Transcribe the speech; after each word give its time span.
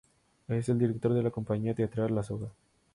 Es 0.47 0.67
el 0.67 0.79
director 0.79 1.13
de 1.13 1.21
la 1.21 1.29
compañía 1.29 1.75
teatral 1.75 2.15
"La 2.15 2.23
Soga". 2.23 2.47